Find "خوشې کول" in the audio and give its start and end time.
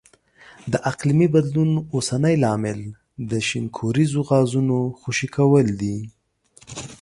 4.99-5.67